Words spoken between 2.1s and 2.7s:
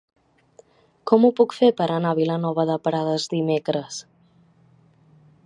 a Vilanova